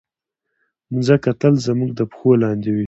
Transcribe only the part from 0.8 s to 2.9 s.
مځکه تل زموږ د پښو لاندې وي.